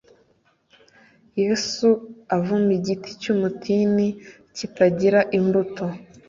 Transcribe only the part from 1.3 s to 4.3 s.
Yesu avuma igiti cyumutini